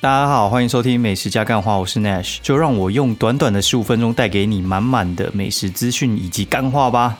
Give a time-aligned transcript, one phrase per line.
[0.00, 7.18] 大家好，欢迎收听美食加干话，我是 Nash，就让我用短短的十五分钟带给你满满的美食资讯以及干话吧。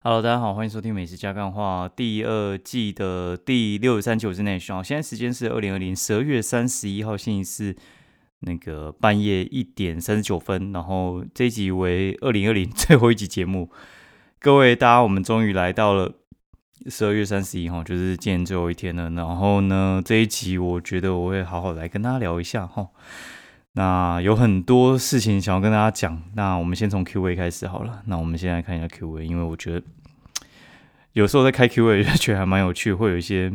[0.00, 4.84] Hello，大家好，欢迎收听美食加干话第二季的第六十三集，我是 Nash。
[4.84, 7.74] 现在时间是二零二零十二月三十一号星期四，
[8.40, 13.70] 那个半夜一点三十九分，然后这一集为二零二零最后一集节目。
[14.38, 16.12] 各位大家，我们终于来到了
[16.90, 19.08] 十二月三十一号，就是今天最后一天了。
[19.10, 22.88] 然后呢，这一集我觉得我会好好来跟大家聊一下哈。
[23.72, 28.02] 那有很多事情想要跟大家讲，那我们先从 Q&A 开始好了。
[28.06, 29.82] 那我们先来看一下 Q&A，因为我觉得
[31.12, 33.50] 有时候在开 Q&A 觉得还蛮有趣，会有一些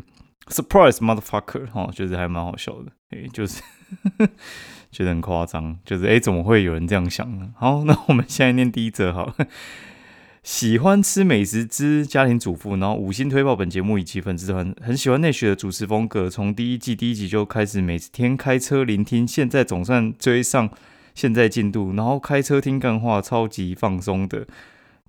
[0.47, 3.61] surprise motherfucker 哈，就是还蛮好笑的，诶，就是
[4.91, 7.51] 觉得很夸张，就是诶，怎么会有人这样想呢？
[7.55, 9.35] 好，那我们现在念第一则好了。
[10.43, 16.29] 喜欢吃美食之家庭主妇，然后五星推爆本节目以及粉丝团，很喜欢内学的主持风格。
[16.29, 20.69] 从第一季第一集就开始，每天开车聆听，现在总算追上
[21.13, 21.93] 现在进度。
[21.93, 24.47] 然后开车听干话，超级放松的，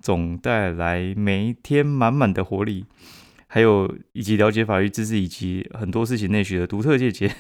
[0.01, 2.87] 总带来每天满满的活力。
[3.53, 7.35] 还有以及了解法律知识以及很多事情内学的独特见解，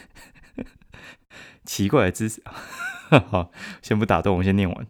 [1.64, 2.42] 奇怪的知识。
[3.30, 3.50] 好，
[3.82, 4.86] 先不打断，我先念完。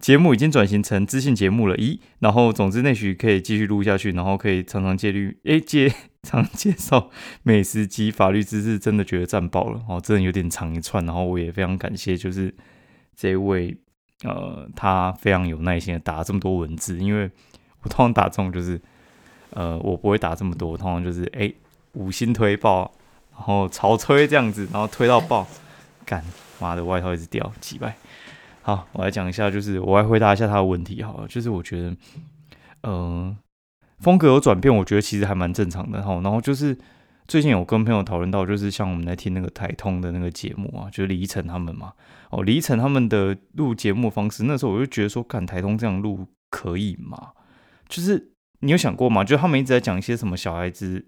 [0.00, 1.98] 节目已经转型成资讯节目了，咦？
[2.20, 5.92] 然后总之内许可以继续录下去，然后可以常常借律，诶，介
[6.24, 7.10] 常介绍
[7.42, 11.04] 美食及法律知识，真的觉得赞爆了哦，真的有点长一串。
[11.04, 12.54] 然后我也非常感谢，就是
[13.14, 13.76] 这位
[14.24, 17.30] 呃，他非常有耐心的打这么多文字，因为
[17.82, 18.80] 我通常打这种就是
[19.50, 21.54] 呃，我不会打这么多，通常就是诶，
[21.92, 22.90] 五星推爆，
[23.32, 25.46] 然后潮吹这样子，然后推到爆，
[26.06, 26.24] 干
[26.58, 27.94] 妈的外套一直掉，几败。
[28.62, 31.02] 好，我来讲一下，就是我来回答一下他的问题。
[31.02, 31.96] 好了，就是我觉得，
[32.82, 33.36] 嗯，
[33.98, 36.02] 风格有转变，我觉得其实还蛮正常的。
[36.02, 36.76] 哈，然后就是
[37.26, 41.94] 最近有跟朋友讨论到，就是像我们在听那个台通的那个节目啊，就是李依晨他们嘛。
[42.30, 47.32] 哦，李依晨他们的录节目方式，那时候我就觉得说，看台通这样录可以吗？
[47.88, 49.24] 就是你有想过吗？
[49.24, 51.04] 就他们一直在讲一些什么小孩子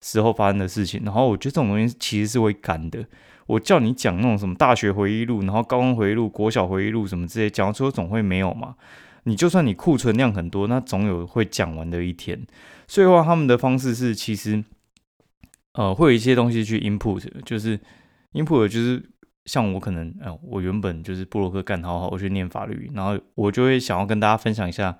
[0.00, 3.04] 时候发生的事情，然后我觉得这种东西其实是会干的。
[3.46, 8.74] 我叫你讲那种什么大学回忆录，然后高中回忆录、国小回忆录什么之类，讲出总会没有嘛？
[9.24, 12.46] 你就算你库存量很多，那总有会讲完的一天。
[12.86, 14.62] 所以话，他们的方式是其实，
[15.72, 17.78] 呃，会有一些东西去 input，就是
[18.32, 19.02] input 就是
[19.44, 24.96] 像我可能，呃，我原本就是布洛克干好好，我去念法律，然后我就会想要跟大家分享一下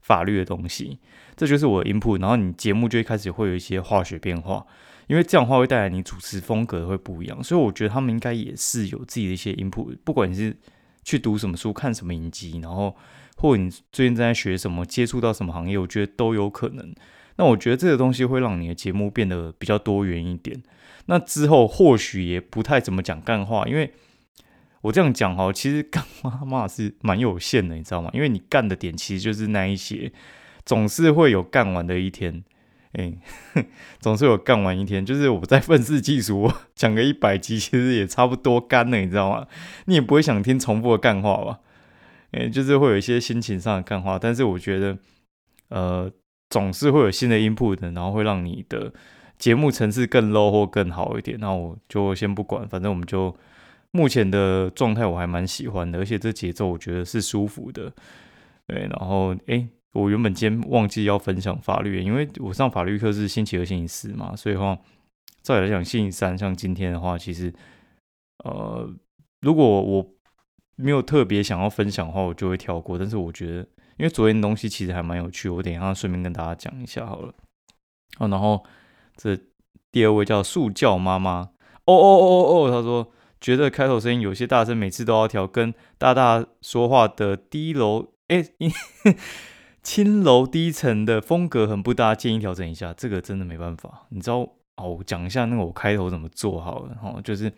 [0.00, 0.98] 法律的东西，
[1.34, 4.66] 这就是我的 input，然后你节目就会开始会有一些化学变化。
[5.06, 9.96] 因为这样的话会带来你主持风格会不一样，所以我觉得他们应该也是有自己的一些 input。
[10.04, 10.56] 不管你是
[11.02, 12.96] 去读什么书、看什么影集，然后
[13.36, 16.94] 或者你最近正在学什么、接触到什么行业，我觉得都有可能。
[17.36, 20.62] 那我觉得这个东西会让你的节目变得比较多元一点。
[21.06, 23.92] 那之后或许也不太怎么讲干话，因为
[24.80, 28.10] 我这样讲哈，其实干话嘛是蛮有限的，你知道吗？
[28.14, 30.12] 因为你干的点其实就是那一些，
[30.64, 32.44] 总是会有干完的一天。
[32.94, 33.12] 哎，
[33.98, 39.46] 总是有干完一天，就是我在愤世嫉俗， 讲个一百集，其实也差不多干了，你知道吗？
[39.86, 41.58] 你也不会想听重复的干话吧？
[42.30, 44.96] 哎，就是会有一些心情上的干话，但是我觉得，
[45.70, 46.10] 呃，
[46.50, 48.92] 总是会有新的 input 的，然后会让你的
[49.38, 51.36] 节目层次更 low 或更好一点。
[51.40, 53.36] 那我就先不管，反正我们就
[53.90, 57.92] 目前的状态我还蛮喜欢的，而且这节奏我觉得是舒服的。
[58.68, 59.66] 对，然后哎。
[59.94, 64.76] 我原本今天忘记要分享法律，因为我上法律课是星期二、星期四嘛，所以话
[65.40, 67.54] 照理来讲，星期三像今天的话，其实
[68.44, 68.92] 呃，
[69.40, 70.04] 如果我
[70.74, 72.98] 没有特别想要分享的话，我就会跳过。
[72.98, 73.58] 但是我觉得，
[73.96, 77.32] 因为昨天的东西其实还蛮有趣，我等一下顺便跟大家讲一下好了。
[78.18, 78.64] 哦，然后
[79.16, 79.38] 这
[79.92, 81.50] 第二位叫素教妈妈，
[81.84, 88.44] 哦哦哦哦哦，他说觉得开头声音有些大声，每次都要调，跟大大说话的低楼，哎。
[89.84, 92.94] 青楼低层的风格很不搭，建议调整一下。
[92.94, 94.38] 这个真的没办法，你知道
[94.76, 94.98] 哦？
[95.06, 97.20] 讲一下那个我开头怎么做好了哈。
[97.22, 97.52] 就是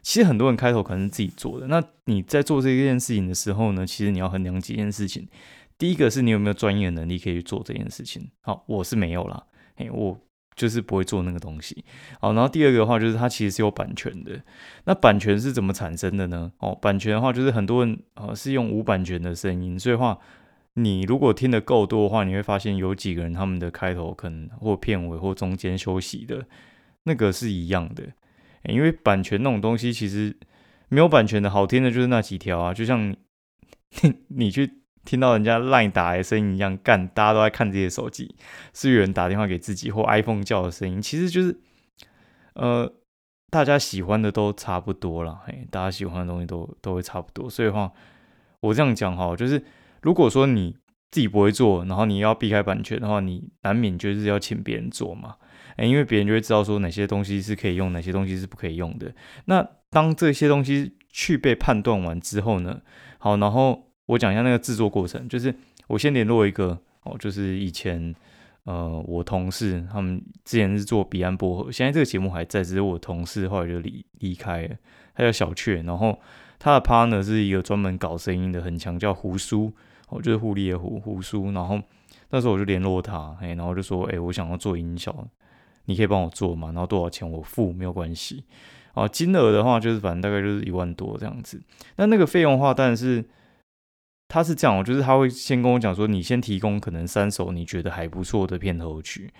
[0.00, 1.66] 其实很多人开头可能是自己做的。
[1.66, 5.28] 那你在做这件事情的时候呢，其实你要衡量几件事情。
[5.76, 8.30] 第一个是你有没有专业的能力可以去做这件事情。
[8.42, 9.42] 好，我是没有啦，
[9.74, 10.16] 嘿，我
[10.54, 11.84] 就是不会做那个东西。
[12.20, 14.40] 好，然后第二个的话就是它其实是有版权的。
[14.84, 16.52] 那版权是怎么产生的呢？
[16.60, 20.16] 哦，版权的话就是很多人呃是用无版权的声音，所以话。
[20.78, 26.46] 你如果听得够多的话，你会发现有几个人他们的开头可能或片尾或中间休息的
[27.04, 28.04] 那个是一样的，
[28.64, 30.36] 因为版权那种东西其实
[30.88, 33.16] 没有版权的好听的就是那几条啊，就像
[34.28, 34.70] 你 去
[35.06, 38.34] 听到人家 line 打的声音一样，干，大家都在看自己的手机，
[38.74, 41.58] 是有人打电话给自己或 iPhone 叫的声音，其实就是，
[42.54, 42.92] 呃，
[43.48, 47.90] 大家喜欢的都差不多了，哎，大家喜欢的东西都都会差不多，所以话，
[48.60, 49.64] 我这样讲哈，就是
[50.02, 50.76] 如果说你
[51.10, 55.36] 自己不会做，然后你要避开版权的话，你难免就是要请别人做嘛，
[55.76, 59.14] 哎，因为别人就会知道说哪些东西是可以用，哪些东西是不可以用的。
[59.46, 62.80] 那当这些东西去被判断完之后呢，
[63.18, 63.84] 好，然后。
[64.06, 65.52] 我讲一下那个制作过程，就是
[65.88, 68.14] 我先联络一个哦，就是以前
[68.62, 74.76] 呃我同事他们之前是做彼岸薄荷，现在这个节目还在，只是我同事后来就离离开了，
[75.12, 76.16] 他叫小雀，然后
[76.58, 79.72] 他的 partner 是一个专门搞声音的很强，叫胡叔，
[80.08, 81.80] 哦就是狐狸的胡胡叔，然后
[82.30, 85.14] 那时候我就联络他，哎，然后就说，哎，我想要做音效，
[85.84, 86.68] 你可以帮我做嘛？
[86.68, 88.44] 然后多少钱我付没有关系，
[88.94, 91.62] 哦，金额的话就是反正大概就是一万多这样子，
[91.96, 93.24] 那那个费用的话当然是。
[94.28, 99.32] 他是这样，就是他会先跟我讲说，你先提供可能三首你觉得还不错的片头曲，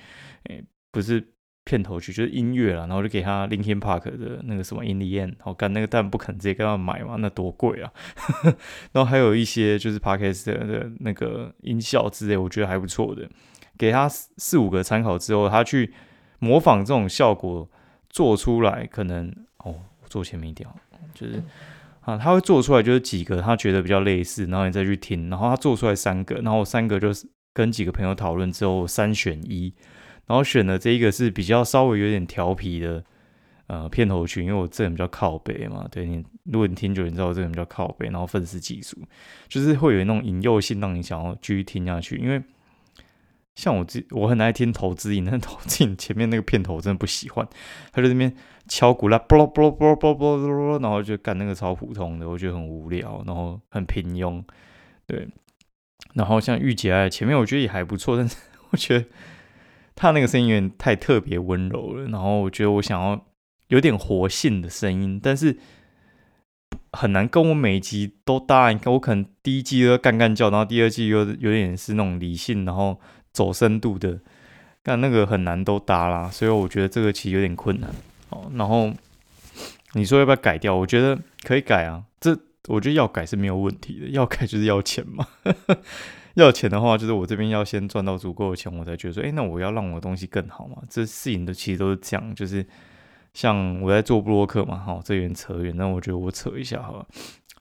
[0.44, 0.62] 诶，
[0.92, 1.32] 不是
[1.66, 7.92] 片头曲，就是音乐啦，然后就给他 Linkin Park 的那个什么 In the End，好干那个，但不肯直接跟他买嘛，那多贵啊。
[8.92, 13.28] 然后还有一些就是 Parkes 的那个音效之类，我觉得还不错的，
[13.76, 15.92] 给他四五个参考之后，他去
[16.38, 17.68] 模仿这种效果
[18.08, 19.74] 做出来，可能哦，
[20.06, 20.66] 做前面一点，
[21.12, 21.42] 就是。
[22.02, 29.74] 啊，他会做出来就是几个他觉得比较类似，然后你再去听，然后他做出来三个，然后三个就是跟几个朋友讨论之后三选一，
[30.26, 33.04] 然后选的这一个是比较稍微有点调皮的
[33.66, 38.96] 呃片头曲，因为我这人比较靠背嘛，对你如果你听久，你知道我这人比较靠背，然后分丝技术
[39.48, 42.42] 就是会有那种引诱性，让你想要继续听下去，因为。
[43.54, 47.48] 像我自我很爱听投资音，但投资音前面那个片头我真的不喜欢，
[47.90, 48.30] 他在那边
[48.68, 54.44] 敲鼓啦，啵啵啵啵啵啵，然后就干那个超普通的，我觉得很无聊，然后很平庸，
[55.06, 55.26] 对。
[56.12, 58.36] 然后像御姐爱前面我觉得也还不错，但是
[58.72, 59.06] 我觉得
[59.96, 63.20] 他那个声音有点太特别温柔了，然后我觉得我想要
[63.66, 65.58] 有点活性的声音，但是
[66.92, 68.70] 很难跟我每一集都搭。
[68.70, 73.00] 你看我可能第一季都干干叫，然后第二季又有点是那种理性，然后。
[73.36, 74.18] 走深度的，
[74.82, 77.90] 但那个很难都搭啦，所以我觉得这个其实有点困难
[78.30, 78.50] 哦。
[78.54, 78.90] 然后
[79.92, 80.74] 你说要不要改掉？
[80.74, 82.34] 我觉得可以改啊，这
[82.68, 85.28] 我觉得要改是没有问题的，要改就是要钱嘛。
[86.36, 90.76] 要钱的话，就是我这边要先赚到足够的钱，我才觉得说，哎，那我要让我的东西更好嘛。
[90.88, 92.64] 这事情的其实都是这样，就是
[93.34, 97.06] 像我在做布洛克嘛，哈，这边扯远，那我觉得我扯一下好了，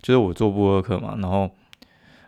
[0.01, 1.49] 就是我做布洛克嘛，然后。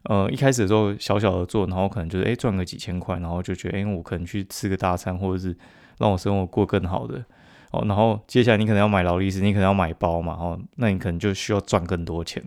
[0.03, 5.53] 呃，一开始的时候小小的做，然后可能就是哎赚个几千块，然后就觉得哎我可能去吃个大餐，或者是
[5.97, 7.21] 让我生活过更好的
[7.71, 7.83] 哦。
[7.85, 12.41] 然后接下来你可能要买劳力士，你可能要买包嘛，哦，那你可能就需要赚更多钱。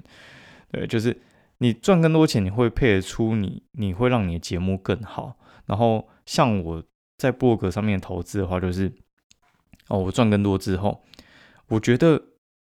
[0.71, 1.15] 对，就是
[1.61, 5.39] 你赚更多钱，你会配得出你，你会让你的节目更好。
[5.65, 6.85] 然后像我
[7.17, 8.93] 在博格上面投资的话，就是
[9.89, 11.05] 哦我赚更多之后，
[11.69, 12.21] 我觉得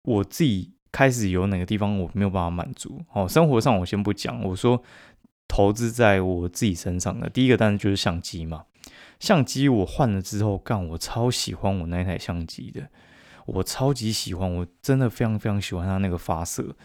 [0.04, 0.72] 我自己。
[0.96, 3.04] 开始有哪个地方我没有办法满足？
[3.12, 4.42] 哦，生活上我先不讲。
[4.42, 4.82] 我说
[5.46, 8.64] 投资在我自己身上的第一个当然就是相机嘛。
[9.20, 12.88] 相机我换了之后，干我超喜欢我那台相机的，
[13.46, 16.78] 我超级喜欢，我真的非常非常喜欢它那个发色，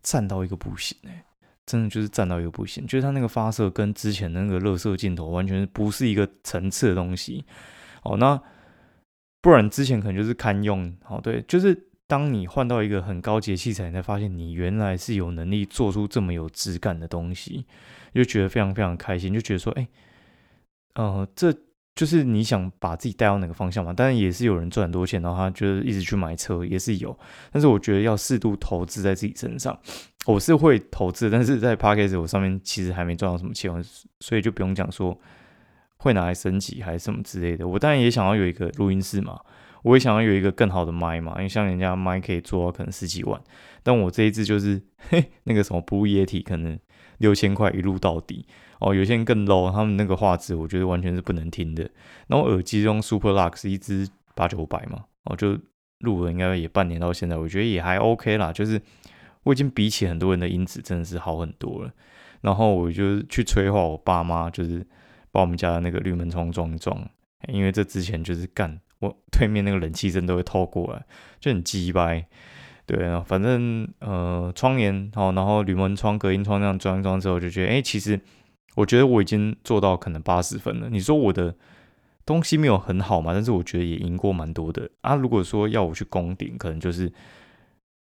[0.00, 1.22] 赞到一个不行哎，
[1.66, 2.86] 真的就是赞到一个不行。
[2.86, 7.44] 就是它那个发射跟之前那个热色镜头完全不是一个层次的东西。
[8.02, 8.40] 哦，那
[9.40, 10.94] 不然之前可能就是堪用。
[11.08, 11.88] 哦，对，就是。
[12.08, 17.64] 当你换到一个很高级的器材，你才发现你原来是有能力做出这么有质感的东西，
[18.12, 19.88] 就觉得非常非常开心，就觉得说，哎，
[20.94, 21.50] 呃，这
[21.94, 23.94] 就是你想把自己带到哪个方向嘛？
[23.94, 27.18] 当然也是有人赚很多钱，然后他就是一直去买车，也是有。
[27.50, 29.78] 但是我觉得要适度投资在自己身上，
[30.26, 33.72] 我是会投资， 但是在 p a c k a g e 我上面其实还没赚到什么钱，
[34.20, 35.18] 所以就不用讲说
[35.96, 37.66] 会拿来升级还是什么之类的。
[37.66, 39.40] 我当然也想要有一个录音室嘛。
[39.84, 43.42] 我也想要有一个更好的麦嘛，因为像人家麦可以做到可能十几万，
[43.82, 46.78] 但我这一支就是嘿那个什么 Blue Yeti 可能
[47.18, 48.46] 六千块一路到底
[48.78, 51.90] 哦，有些人更 low，他们那个画质我觉得完全是不能听的。
[52.28, 55.58] 然后耳机用 Super Lux 一支八九百嘛，哦就
[55.98, 58.80] 录了应该也半年到现在，我觉得也还 OK 啦，就是
[59.44, 61.90] 我已经比起很多人的音质真的是好很多了。
[62.40, 64.86] 然后我就去催化我爸妈，就是
[65.30, 67.08] 把我们家的那个绿门窗装一装，
[67.48, 68.80] 因为这之前就是干。
[68.98, 71.04] 我对面那个冷气声都会透过来，
[71.40, 72.24] 就很鸡掰。
[72.86, 78.20] 对啊，反正呃窗帘好，然后铝门窗、隔音窗这样装一装之后，就觉得哎，其实
[78.76, 80.88] 我觉得我已经做到可能八十分了。
[80.88, 81.54] 你说我的
[82.24, 83.32] 东西没有很好嘛？
[83.32, 85.14] 但是我觉得也赢过蛮多的啊。
[85.14, 87.12] 如果说要我去攻顶，可能就是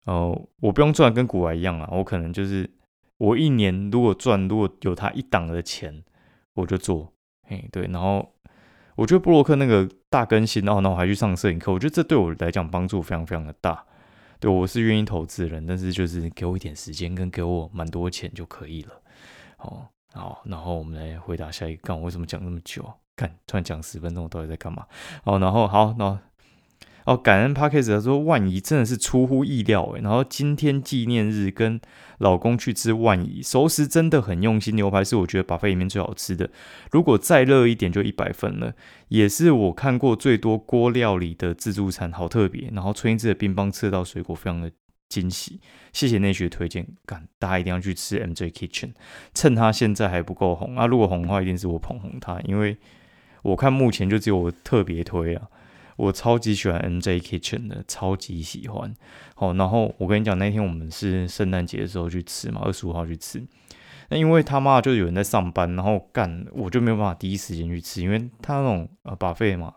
[0.07, 2.69] 呃我不用赚跟古玩一样啊，我可能就是
[3.19, 6.03] 我一年如果赚，如果有他一档的钱，
[6.55, 7.13] 我就做。
[7.49, 8.35] 嘿，对，然后
[8.97, 13.85] 我觉得布洛克那个大更新，然后那我还去上摄影课，我觉得这对我来讲帮助非常非常的大。
[14.39, 18.93] 对我是愿意投资人，但是就是给我一点时间，跟给我蛮多钱就可以了。
[19.59, 22.85] 哦，好，然后我们来回答下一个，为什么讲那么久？
[23.17, 24.87] 看，突然讲十分钟，我到底在干嘛？
[25.25, 26.19] 哦，然后好，那。
[27.07, 30.01] 哦，感恩 p a r k e s 说万怡真的是出乎意料诶。
[30.01, 31.81] 然后今天纪念日跟
[32.19, 34.75] 老公去吃万怡熟食，真的很用心。
[34.75, 36.51] 牛排是我觉得 buffet 里面最好吃的，
[36.91, 38.75] 如果再热一点就一百分了。
[39.07, 42.69] 也是我看过最多锅料理的自助餐，好特别。
[42.73, 44.73] 然后春一枝的冰棒吃到水果，非常的
[45.09, 45.61] 惊喜。
[45.93, 48.91] 谢谢内学推荐，干大家一定要去吃 MJ Kitchen，
[49.33, 50.87] 趁它现在还不够红啊！
[50.89, 52.77] 如果红的话，一定是我捧红它，因为
[53.43, 55.47] 我看目前就只有我特别推啊。
[55.97, 58.95] 我超级喜欢 NJ Kitchen 的，超级喜欢。
[59.35, 63.43] 好，然后我跟你讲，那天我们是圣诞节的时候去吃嘛，二十五号去吃。
[64.09, 69.75] 那因为他妈就有人在上班，然后干，我就没有办法第一时间去吃，因为他那种呃把费嘛，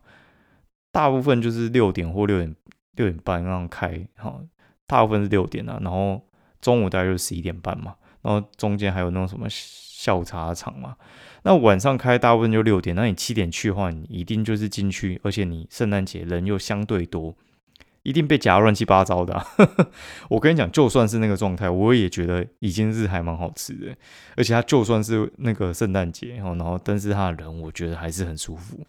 [0.91, 2.55] 大部分就是六点或六点
[2.95, 4.41] 六点半那样开，好，
[4.85, 6.21] 大部分是六点啊，然后
[6.61, 10.95] 中午大概就是十一点半嘛，然后中间还有那种什么下午茶场嘛。
[11.43, 17.33] 那晚上开大部分就六点，那你七点去的话，你一定就是进去，而且你圣诞节人又相对多，
[18.03, 19.45] 一定被夹乱七八糟的。
[20.29, 23.95] 我跟你讲，就算是那个状态，我也觉得已经是还蛮好吃的。
[24.35, 28.85] 而且它就算是那个圣诞节，然后但是他的人，我觉得还是很舒服，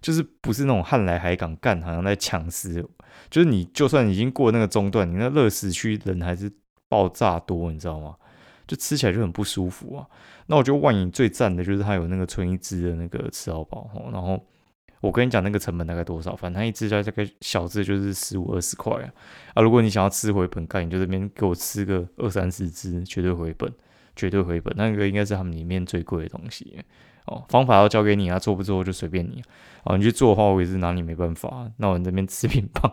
[0.00, 2.84] 就是不是那种汉来海港干，好像在抢食。
[3.28, 6.50] 就是你就算已经过那个中段，你那乐食区人还是
[6.88, 8.14] 爆炸多，你知道吗？
[8.66, 10.06] 就吃起来就很不舒服啊。
[10.50, 14.44] 那我觉得万影最赞的就是它有那个纯一只的那个吃好饱吼，然后
[15.00, 19.08] 我跟你讲那个成本大概多少，反正一只在这个小只就是十五二十块啊
[19.54, 19.62] 啊！
[19.62, 23.72] 如果你想要吃回本，干你就这边给我吃个二三十只，绝对回本，
[24.16, 24.74] 绝对回本。
[24.76, 26.76] 那个应该是他们里面最贵的东西
[27.26, 27.44] 哦。
[27.48, 29.40] 方法要交给你啊，做不做就随便你
[29.84, 29.96] 哦。
[29.96, 31.70] 你去做的话，我也是拿你没办法。
[31.76, 32.92] 那我这边吃冰棒。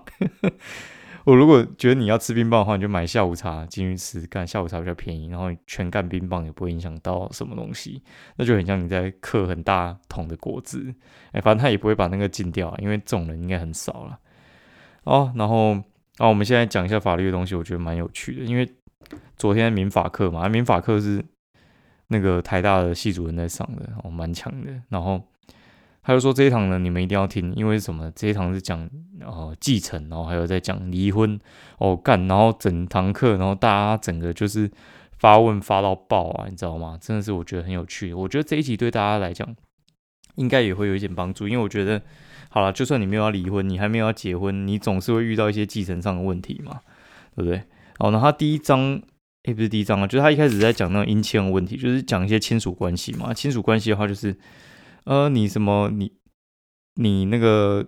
[1.28, 8.02] 我如果觉得你要吃冰棒的话，你就买下午茶进去吃，干下午茶比较便宜，然后全干冰棒也不会影响到什么东西，
[8.38, 10.96] 那就很像你在嗑很大桶的果汁，
[11.34, 14.18] 哎，反正他也不会把那个禁掉，因为这种人应该很少了。
[15.04, 15.74] 哦，然后
[16.16, 18.66] 啊，我们现在讲一下法律的东西，我觉得蛮有趣的，因为
[19.36, 21.22] 昨天民法课嘛，民法课是
[22.08, 25.22] 那个台大的系主任在上的，哦，蛮强的，然后。
[26.08, 28.10] 他就说这一堂呢，你们一定要听，因为什么？
[28.16, 31.38] 这一堂是讲呃继承，然后还有在讲离婚
[31.80, 34.72] 哦干，然后整堂课，然后大家整个就是
[35.20, 36.98] 发问发到爆啊，你知道吗？
[37.02, 38.14] 真的是我觉得很有趣。
[38.14, 39.54] 我觉得这一集对大家来讲
[40.36, 42.02] 应该也会有一点帮助，因为我觉得
[42.48, 46.80] 好了，就算你没有要离婚，你还没有要结婚，你总是会遇到一些继承上的问题嘛，
[47.36, 47.62] 对不对？
[48.00, 49.02] 哦，那他第一章
[49.44, 53.34] 诶，不是第一章啊，就是他一开始在讲那种姻亲的问题，就是讲一些亲属关系嘛。
[53.34, 54.34] 亲属关系的话，就是。
[55.08, 55.90] 呃，你什么？
[55.90, 56.12] 你
[56.96, 57.88] 你那个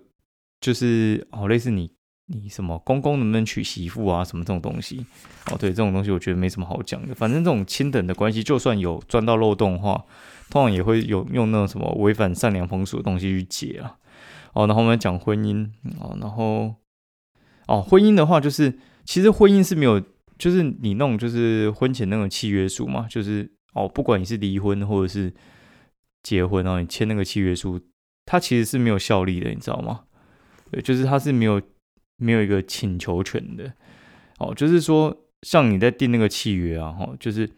[0.61, 1.91] 就是哦，类似你
[2.27, 4.23] 你什么公公能不能娶媳妇啊？
[4.23, 5.05] 什么这种东西？
[5.51, 7.13] 哦，对，这种东西我觉得没什么好讲的。
[7.13, 10.05] 反正这种亲等的关系，就算有钻到漏洞的话，
[10.49, 13.97] 通常也会有用那种什么违反善良风俗的东西去解啊。
[14.53, 16.73] 哦，然后我们讲婚姻哦，然后
[17.67, 20.01] 哦，婚姻的话，就是其实婚姻是没有，
[20.37, 25.33] 就是你那种就是婚前那种契约书嘛，就是哦，不管你是离婚或者是。
[26.21, 27.79] 结婚然后你签那个契约书，
[28.25, 30.01] 它其实是没有效力的，你知道吗？
[30.69, 31.61] 对，就是它是没有
[32.17, 33.73] 没有一个请求权的。
[34.37, 37.49] 哦，就是说，像你在订那个契约啊，哈，就是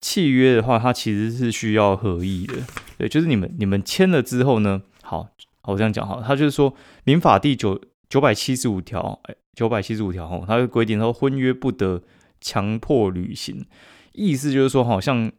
[0.00, 2.54] 契约的话，它其实是需要合意的。
[2.98, 5.28] 对，就是你们你们签了之后呢，好，
[5.62, 12.02] 我这样讲哈，它就是说民法第九九百七十五条，哎，九百七十五条哈，它规定说婚约不得
[12.40, 13.64] 强迫履行，
[14.12, 15.30] 意思就是说，好像。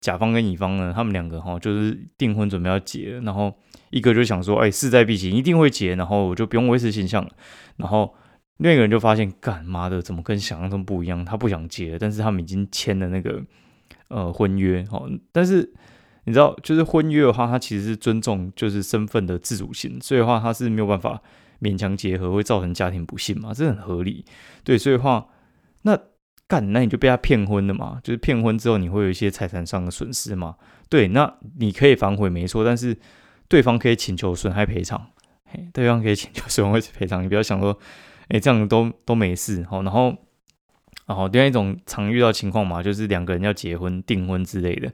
[0.00, 3.52] 甲方跟乙方呢，他们两个哈就是订婚准备要结，然后
[3.90, 7.30] 一个就想说，哎，势在必行，一定会结，然后我就不用维持形象了。
[7.76, 8.14] 然后
[8.58, 11.24] 另一个人就发现，干妈的怎么跟想象中不一样？
[11.24, 13.42] 他不想结，但是他们已经签了那个
[14.08, 15.10] 呃婚约哦。
[15.32, 15.68] 但是
[16.24, 21.20] 你知道，就是婚约的话，它其实是尊重就是身份的自主性，所以的话它是没有办法
[21.60, 24.24] 勉强结合，会造成家庭不幸嘛，这很合理。
[24.62, 25.26] 对，所以的话
[25.82, 25.98] 那。
[26.48, 28.00] 干，那你就被他骗婚了嘛？
[28.02, 30.56] 就是骗婚之后，你会有一些财产上的损失嘛？
[30.88, 32.96] 对，那你可以反悔没错，但是
[33.48, 35.10] 对方可以请求损害赔偿，
[35.44, 37.22] 嘿，对方可以请求损害赔偿。
[37.22, 37.78] 你不要想说，
[38.28, 40.16] 哎，这样都都没事，好，然后，
[41.06, 44.90] 然后另外一种常遇到情况嘛，就是两个人要结婚、订婚之类的，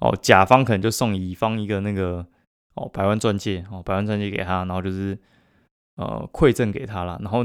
[0.00, 2.26] 哦，甲方可能就送乙方一个那个
[2.74, 5.18] 哦百万钻戒，哦百万钻戒给他，然后就是
[5.96, 7.44] 呃馈赠给他了，然后。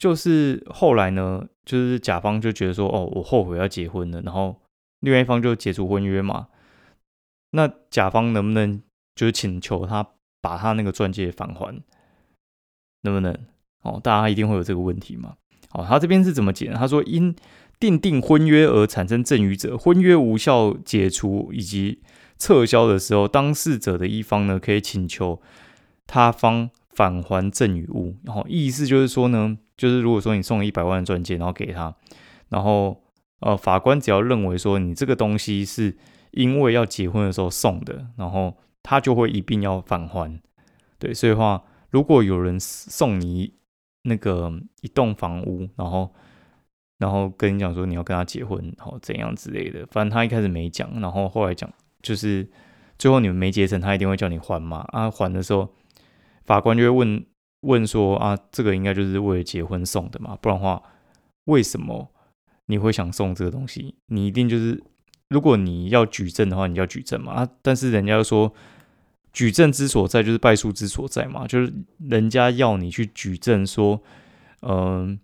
[0.00, 4.58] 就是后来呢，就是甲方就觉得说，哦，我后悔要结婚了，然后
[5.00, 6.48] 另外一方就解除婚约嘛。
[7.50, 8.80] 那甲方能不能
[9.14, 10.06] 就是请求他
[10.40, 11.82] 把他那个钻戒返还？
[13.02, 13.36] 能不能？
[13.82, 15.34] 哦，大家一定会有这个问题嘛？
[15.72, 16.72] 哦，他这边是怎么解？
[16.72, 17.36] 他说，因
[17.78, 22.00] 订定婚约而产生赠与者，婚约无效解除以及
[22.38, 25.42] 撤销的时候，当事者的一方呢，可以请求
[26.06, 28.16] 他方返还赠与物。
[28.24, 31.94] 然后意思就是说呢，就是如果说你送一百万钻戒，然后给他，
[32.50, 33.02] 然后
[33.40, 35.96] 呃，法官只要认为说你这个东西是
[36.32, 40.38] 因为要结婚的时候送的，然后他就会一并要返还。
[40.98, 43.54] 对，所以话，如果有人送你
[44.02, 46.12] 那个一栋房屋，然后
[46.98, 51.72] 然后跟你讲说你要跟他结婚，然后怎样之类的，反正他一开始没讲，然后后来讲，
[52.02, 52.46] 就是
[52.98, 54.84] 最后你们没结成，他一定会叫你还嘛。
[54.88, 55.70] 啊，还的时候，
[56.44, 57.24] 法官就会问
[57.60, 60.82] 问说啊，这个应该就是为了结婚送的嘛，不然的话，
[61.44, 62.10] 为什么
[62.66, 63.94] 你会想送这个东西？
[64.06, 64.82] 你一定就是，
[65.28, 67.48] 如果你要举证的话，你要举证嘛。
[67.62, 68.52] 但是人家又说
[69.32, 74.02] 举证之所在就是败诉之所在嘛，就是人家要你去举证说，
[74.62, 75.18] 嗯。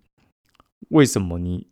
[0.91, 1.67] 为什么你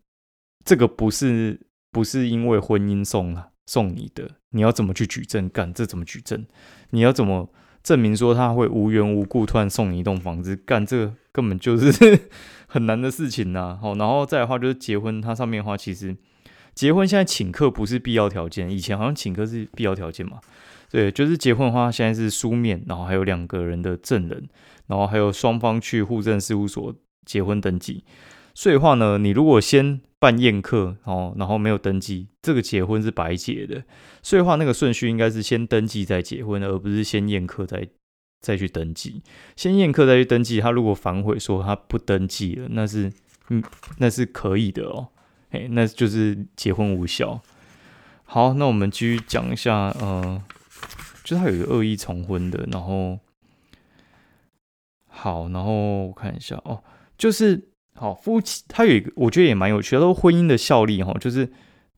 [0.64, 1.60] 这个不是
[1.92, 4.28] 不是因为婚姻送了送你的？
[4.50, 5.48] 你要怎么去举证？
[5.50, 6.44] 干这怎么举证？
[6.90, 7.48] 你要怎么
[7.84, 10.56] 证明说他会无缘无故突然送你一栋房子？
[10.56, 12.18] 干这个根本就是
[12.66, 13.78] 很难的事情呐！
[13.80, 16.16] 好，然后再的话就是结婚，它上面的话其实
[16.74, 20.40] 结婚现在请客不是必要条件，以前好像请客是必要条件嘛。
[20.90, 24.48] 对，就是结婚的话现在是书面，然后还有两个人的证人，
[24.86, 26.94] 然后还有双方去户政事务所
[27.26, 28.02] 结婚登记。
[28.54, 33.84] 所以话呢，你如果先办宴客哦，然后没有登记，这个结婚是白结的。
[34.22, 37.86] 所以话那个顺序应该是先登记再结婚，而不是先宴客再
[38.40, 39.20] 再去登记。
[39.54, 43.12] 先宴客再去登记，他如果反悔说他不登记了，那是
[43.50, 43.62] 嗯
[43.98, 45.08] 那是可以的哦，
[45.50, 47.42] 哎，那就是结婚无效。
[48.24, 50.42] 好，那我们继续讲一下，呃，
[51.22, 53.18] 就他有一个恶意重婚的，然后
[55.06, 56.82] 好，然后我看一下哦，
[57.18, 57.68] 就是。
[57.96, 61.48] 好，夫妻他有一个，我觉得也蛮有趣的，说婚姻的效力哈，就是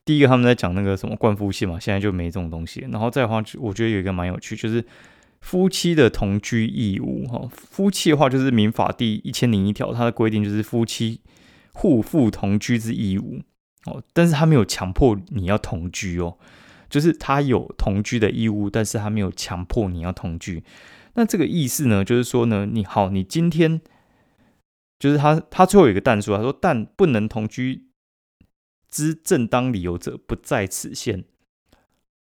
[0.05, 2.87] 第一个他们在讲那个什么冠夫姓嘛，现在就没这种东西。
[2.93, 4.85] 然后再的话，我觉得有一个蛮有趣，就是
[5.41, 7.49] 夫妻的同居义务哈。
[7.51, 11.23] 夫妻的话就是民法第一千零一条，它的规定就是夫妻
[11.73, 13.41] 互负同居之义务
[13.87, 16.37] 哦，但是他没有强迫你要同居哦，
[16.91, 20.63] 就是他有同居的义务，但是他没有强迫你要同居。
[21.15, 23.81] 那这个意思呢，就是说呢，你好，你今天。
[24.99, 27.89] 就是他，他最后有一个但书，他说：“但不能同居
[28.89, 31.25] 之正当理由者不在此限。”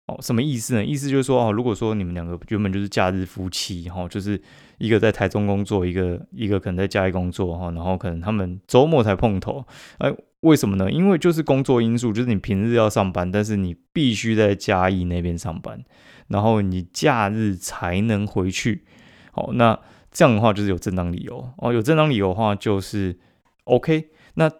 [0.07, 0.85] 哦，什么意思呢？
[0.85, 4.41] 意思就是说，哦，如果说你们两个原本就是假日夫妻，哈，就是
[4.77, 9.65] 一个在台中工作，一个一个可能在家里工作，哈，然后可能他们周末才碰头，
[9.99, 10.91] 哎，为什么呢？
[10.91, 15.83] 因为就是工作因素，就是你平日要上班，但是你必须在嘉义那边上班，
[16.27, 18.85] 然后你假日才能回去，
[19.31, 19.79] 好，那。
[20.17, 23.19] 这样的话就是有正当理由哦，有正当理由的话就是
[23.65, 24.09] OK。
[24.33, 24.51] 那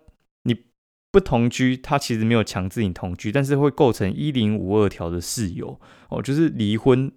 [0.44, 0.56] 你
[1.12, 7.12] 不同居，他其实没有强制你同居，但是会构成一零五二条的事由哦，就是离婚，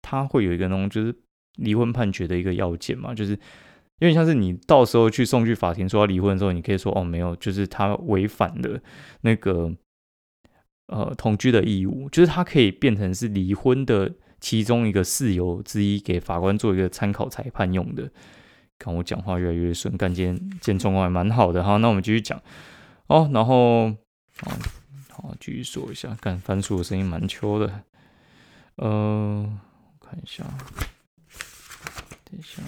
[0.00, 1.14] 他会有一个那种就是
[1.56, 3.32] 离婚判决的一个要件嘛，就是
[3.98, 8.80] 因为像是你到时候去送去法庭说要离婚的时候，你可以说哦没有，就是他违反了
[9.20, 9.70] 那个
[10.86, 14.14] 呃同居的义务，就是他可以变成是离婚的。
[14.44, 18.10] 其中一个事由之一，给法官做一个参考裁判用的。
[18.78, 21.78] 看我讲话越来越顺，干今天今天状况还蛮好的哈。
[21.78, 22.38] 那我们继续讲
[23.06, 23.88] 哦，然后
[24.42, 24.50] 好，
[25.08, 26.14] 好继续说一下。
[26.20, 27.84] 干翻书的声音蛮秋的。
[28.76, 29.50] 呃，
[29.98, 30.44] 看一下，
[32.24, 32.62] 等一下。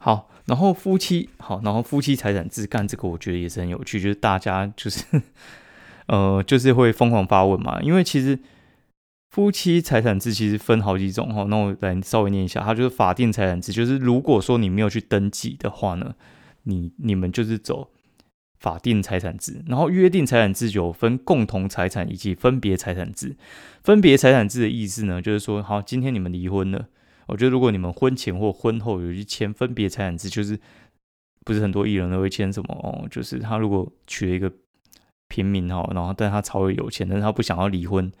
[0.00, 5.02] 好，然后夫妻好，然后夫妻财产制干这个，我觉得也是很有趣，就是大家就是
[6.08, 8.38] 呃，就是会疯狂发问嘛，因为其实。
[9.32, 16.14] 夫妻财产制其实分好几种哈，那我来稍微念一下，它就是法定财产制，就是如果说你没有去登记的话呢，
[16.64, 17.88] 你你们就是走
[18.60, 23.34] 法定财产制，然后约定财产制有分共同财产以及分别财产制。
[23.82, 26.88] 分别财产制的意思呢，就是说，好，今天你们离婚了，
[27.28, 30.60] 我觉得如果你们婚前或婚后有去签分别财产制，就是
[31.42, 34.52] 不是很多艺人都会签什么哦，就是他如果娶了一个
[35.28, 38.12] 平民哈，然后但他超有钱，但是他不想要离婚。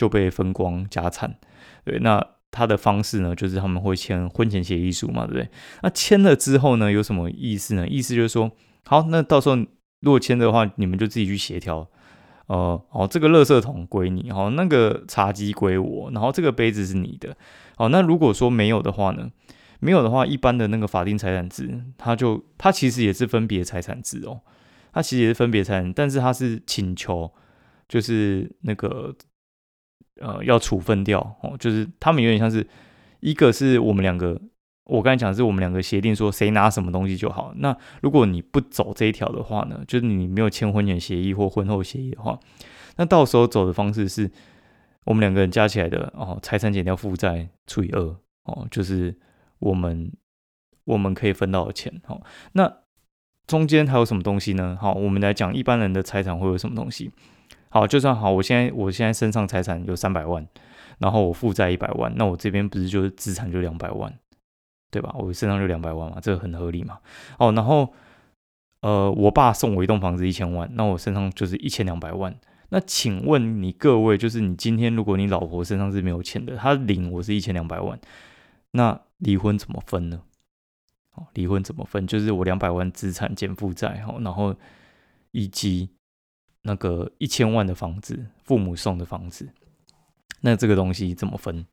[0.00, 1.36] 就被分光家产，
[1.84, 5.50] 对，那他的方式呢，就是他们会签婚前协议书嘛，对不对？
[5.82, 7.86] 那签了之后呢，有什么意思呢？
[7.86, 8.50] 意思就是说，
[8.86, 9.56] 好，那到时候
[10.00, 11.86] 如果签的话，你们就自己去协调，
[12.46, 17.36] 呃，哦，这个垃圾桶归你，哦，那个茶几归我，然后这个杯子是你的，
[17.76, 19.30] 哦，那如果说没有的话呢，
[19.80, 24.40] 没有的话，一般的那个法定财产制，它就它其实也是分别财产制哦，
[24.94, 27.30] 它其实也是分别财产，但是它是请求
[27.86, 29.14] 就是那个
[30.20, 32.66] 呃要处分掉哦，就是他们有点像是
[33.20, 34.40] 一个是我们两个。
[34.86, 37.52] 我刚才讲是我们两个协定说谁拿什么东西就好。
[37.58, 42.36] 那如果你不走这一条的话呢，就是你没有签婚前协议或婚后协议的话，
[42.96, 44.28] 那到时候走的方式是
[45.04, 48.00] 我们两个人加起来的哦，财产减掉负债除以二
[48.46, 49.16] 哦，就是
[49.60, 50.10] 我们
[50.82, 52.00] 我们可以分到的钱。
[52.08, 52.20] 哦，
[52.54, 52.78] 那
[53.46, 54.76] 中间还有什么东西呢？
[54.80, 57.12] 好，我们来讲一般人的财产会有什么东西。
[57.70, 60.46] 好，就算好，我现在我现在身上财产有三百万，
[60.98, 64.12] 然后我负债一百万，那我这边不是就是资产就两百万？
[64.90, 65.14] 对吧？
[65.16, 66.98] 我身上就两百万嘛，这个很合理嘛。
[67.38, 67.94] 哦，然后，
[68.80, 72.34] 呃，我爸送我一栋房子一千万，那我身上就是一千两百万。
[72.70, 77.96] 那请问你各位，就是你今天如果你老婆身上是没有钱的，她领我是一千两百万，
[78.72, 80.22] 那离婚怎么分呢？
[81.14, 82.04] 哦，离婚怎么分？
[82.04, 84.56] 就是我两百万资产减负债，哦，然后
[85.30, 85.90] 以及
[86.62, 89.48] 那个一千万的房子，父母送的房子，
[90.40, 91.64] 那这个东西怎么分？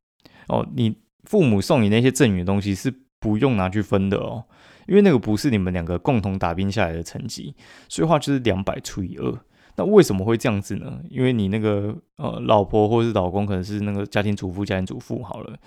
[0.47, 2.93] 哦，你父母送你那些赠与的东西是？
[3.19, 4.45] 不用拿去分的哦，
[4.85, 7.55] 因为那个不是你们两个共同打拼下来的成绩，
[7.89, 9.39] 所以话就是两百除以二。
[9.75, 11.01] 那为什么会这样子呢？
[11.09, 15.57] 因为你那个呃老婆或者是老公可能是那个家庭主妇、家庭主妇好了，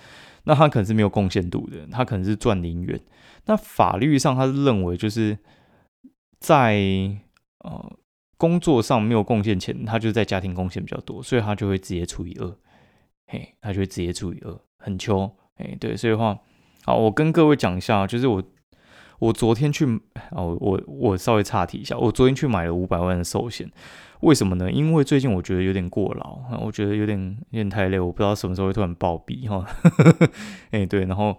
[0.45, 2.99] 那他可能是没有贡献度的，他可能是赚零元。
[3.47, 5.37] 那法律上他是认为就是
[6.39, 6.79] 在
[7.65, 7.93] 呃
[8.41, 12.57] 工作上没有贡献钱，他就在家庭贡献比较多，所以他就会直接除以二。
[13.27, 15.31] 嘿，他就会直接除以二，很秋。
[15.57, 16.39] 哎，对，所以话。
[16.87, 18.43] 好，我跟各位讲一下，就是我
[19.19, 19.85] 我昨天去
[20.31, 23.71] 哦，我我稍微岔题一下，我昨天去买了五百万的寿险，
[24.21, 24.73] 为什么呢？
[24.73, 29.67] 因为最近我觉得有点过劳，我觉得有点有点太累，我不知道什么时候会突然暴毙哈。
[30.73, 31.39] 哎，对，然后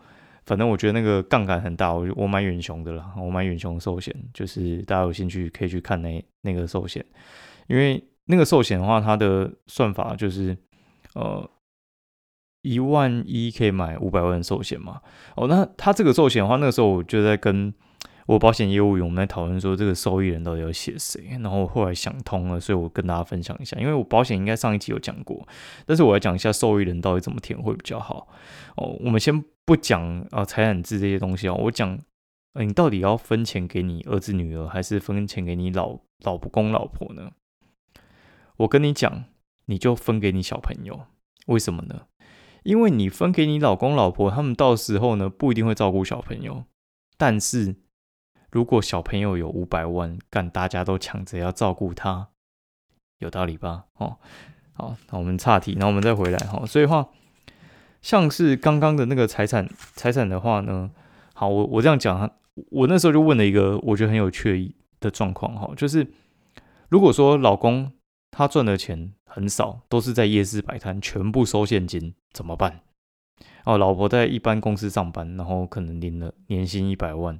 [0.52, 7.06] 反正我觉得那个杠杆很大，我我买远雄的了，我买远雄寿险，就是大家有兴趣可以去看那那个寿险，
[7.68, 10.58] 因为那个寿险的话，它的算法就是
[11.14, 11.50] 呃。
[12.64, 15.02] 一万一可以买五百万寿险嘛？
[15.36, 17.74] 哦，那它这个寿险的话，那个时候我就在跟
[18.28, 21.38] 我保险业务员我们在讨论说，这个受益人到底要写谁？
[21.42, 23.78] 然后后来想通了，所以我跟大家分享一下。
[23.80, 25.48] 因为我保险应该上一集有讲过，
[25.86, 28.28] 但是我来讲一下受益人到底怎么填会比较好。
[28.76, 32.00] 哦，我们先不讲啊财产制这些东西哦，我讲
[32.54, 37.32] 你到底要分钱给你儿子女儿，还是分钱给你老老公老婆呢？
[38.58, 39.26] 我跟你讲，
[39.66, 41.08] 你就分给你小朋友，
[41.48, 42.04] 为什么呢？
[42.64, 46.66] 因为你分给你老公老婆，他们到时候呢不一定会照顾小朋友，
[47.18, 47.76] 但是
[48.52, 52.28] 如果小朋友有五百万，干大家都抢着要照顾他，
[53.20, 53.86] 有道理吧？
[53.98, 54.18] 哦，
[54.74, 56.66] 好，那我们岔题，然后我们再回来哈。
[56.66, 57.08] 所以话，
[58.02, 60.92] 像是刚刚的那个财产财产的话呢，
[61.34, 62.32] 好，我我这样讲，
[62.70, 66.06] 我那时候就问了一个我觉得很有趣的状况哈，就是
[66.90, 67.92] 如果说老公
[68.30, 69.14] 他赚的钱。
[69.34, 72.82] 很少，都是在夜市摆摊，全部收现金，怎么办？
[73.64, 77.40] 哦，老婆在一般公司上班，然后可能领了年薪一百万，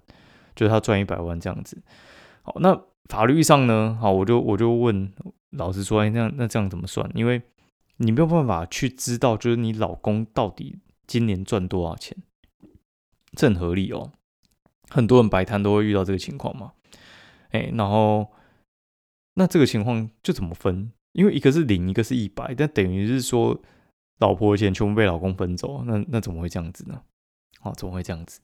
[0.56, 1.82] 就是他赚一百万这样子。
[2.44, 3.98] 好，那法律上呢？
[4.00, 5.12] 好，我就我就问
[5.52, 7.10] 老师说，哎，那那这样怎么算？
[7.14, 7.42] 因为
[7.98, 12.18] 你没有办法去知道，就是你老公到底今年赚多少钱，
[13.36, 14.12] 这很合理哦。
[14.90, 16.74] 很多人摆摊都会遇到这个情况嘛。
[17.52, 18.32] 哎，然后
[19.36, 20.92] 那这个情况就怎么分？
[21.14, 23.62] 因为一个是零，一个是一百，但等于是说，
[24.20, 27.02] 老婆的钱全部被老公分走，那那怎么会这样子呢？
[27.62, 28.40] 哦，怎么会这样子？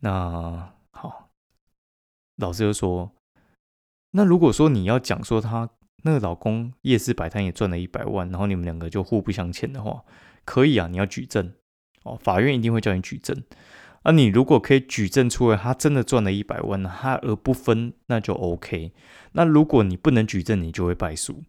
[0.00, 0.72] 那，
[2.36, 3.12] 老师就说，
[4.12, 5.68] 那如果说你要讲说他
[6.02, 10.04] 那个老公夜市摆摊也赚了一百万，然后你们两个就互不相欠的话，
[10.44, 11.52] 可以啊，你要举证
[12.04, 13.42] 哦，法院一定会叫你举证。
[14.02, 18.92] 啊，你如果可以举证出来他真的赚了一百万，他而不分，那就 OK。
[19.32, 21.42] 那如果你不能举证，你就会败诉。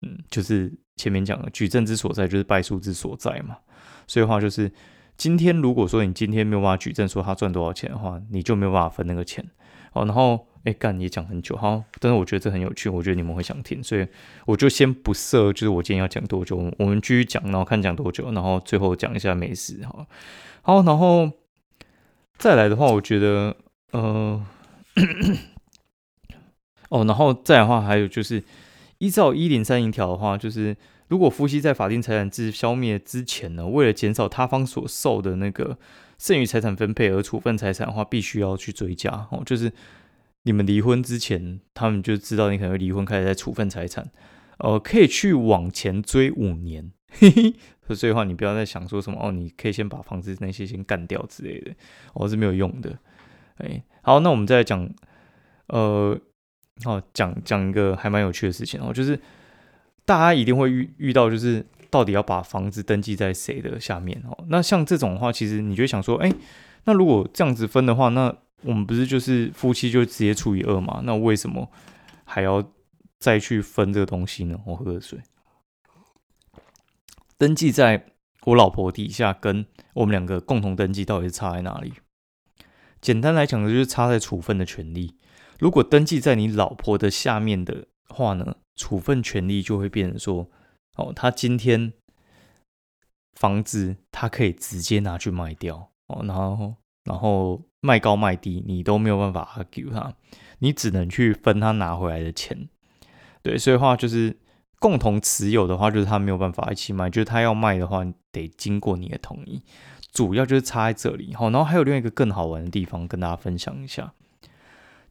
[0.00, 3.58] 嗯，就是前面讲的举证之所在，就是败诉之所在嘛。
[4.06, 4.72] 所以话就是，
[5.18, 9.46] 今天如果说你今天没有办法举证说他赚多少钱的话，你就没有办法分那个钱。
[9.96, 14.06] 哦，然后哎干也讲很久哈，但是我觉得这很有趣，我觉得你们会想听，所以
[14.44, 20.06] 我就先不设，就是我今天要讲多久，我们继续讲，然后看讲多久，然后最后讲一下美食哈。
[20.62, 21.30] 好，然后
[22.36, 23.56] 再来的话，我觉得
[23.92, 24.44] 呃，
[26.90, 28.42] 哦，然后再来的话还有就是。
[28.98, 30.74] 依照一零三零条的话，就是
[31.08, 35.76] 如果夫妻在法定财产制消灭之前呢，为了减少他方所受的那个
[36.18, 39.42] 剩余财产分配而处分财产的话，必须要去追加哦。
[39.44, 39.72] 就是
[40.42, 44.10] 你们离婚之前，他们就知道你可能会离婚，开始在处分财产，
[44.58, 46.92] 呃，可以去往前追五年。
[47.94, 51.72] 所以话你不要再想说什么哦，你可以先把房子那些先干掉之类的，
[52.14, 52.98] 哦是没有用的。
[53.58, 54.90] 哎，好，那我们再讲，
[55.68, 56.18] 呃，
[56.84, 59.18] 好讲讲一个还蛮有趣的事情哦，就是
[60.04, 64.44] 大家一定会遇遇到，就是到底要把房子登记在谁的下面哦？
[64.48, 66.32] 那像这种的话，其实你就想说，哎，
[66.84, 71.00] 那如果这样子分的话，那我们不是就是夫妻就直接除以二嘛？
[71.04, 71.70] 那为什么
[72.24, 72.72] 还要
[73.18, 74.58] 再去分这个东西呢？
[74.66, 75.20] 我喝个水。
[77.38, 78.06] 登记在
[78.44, 81.92] 我老婆底下，跟我们两个共同登记到底是差在哪里？
[83.00, 85.18] 简单来讲呢，就是差在处分的权利。
[85.58, 90.50] 如果登记在你老婆的下面的话呢，处分权利就会变成说，
[90.96, 91.92] 哦，他今天
[93.34, 100.14] 房子他可以直接拿去卖掉哦，然后然后卖高卖低，你都没有办法给他，
[100.58, 102.68] 你只能去分他拿回来的钱。
[103.42, 104.36] 对，所以话就是
[104.80, 109.62] 共同持有的话，就是他没有办法一起卖，就是他要卖的话，得经过你的同意。
[110.12, 114.14] 主要就是差在这里，好，然后还有另外一个更好玩的地方跟大家分享一下，